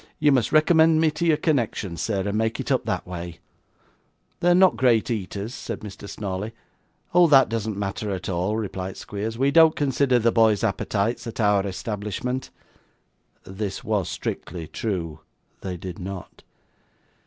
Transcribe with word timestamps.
You 0.17 0.31
must 0.31 0.51
recommend 0.51 0.99
me 0.99 1.11
to 1.11 1.27
your 1.27 1.37
connection, 1.37 1.95
sir, 1.95 2.27
and 2.27 2.35
make 2.35 2.59
it 2.59 2.71
up 2.71 2.85
that 2.85 3.05
way.' 3.05 3.37
'They 4.39 4.49
are 4.49 4.55
not 4.55 4.75
great 4.75 5.11
eaters,' 5.11 5.53
said 5.53 5.81
Mr. 5.81 6.09
Snawley. 6.09 6.53
'Oh! 7.13 7.27
that 7.27 7.49
doesn't 7.49 7.77
matter 7.77 8.09
at 8.09 8.27
all,' 8.27 8.57
replied 8.57 8.97
Squeers. 8.97 9.37
'We 9.37 9.51
don't 9.51 9.75
consider 9.75 10.17
the 10.17 10.31
boys' 10.31 10.63
appetites 10.63 11.27
at 11.27 11.39
our 11.39 11.67
establishment.' 11.67 12.49
This 13.43 13.83
was 13.83 14.09
strictly 14.09 14.65
true; 14.65 15.19
they 15.61 15.77
did 15.77 15.99
not. 15.99 16.41